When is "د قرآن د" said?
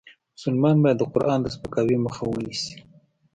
0.99-1.47